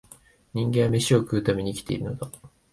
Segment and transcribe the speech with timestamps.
[0.55, 2.27] 人間は、めしを食うために生きているのだ